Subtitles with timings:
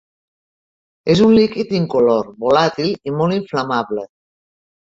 [1.15, 4.09] És un líquid incolor, volàtil i molt inflamable.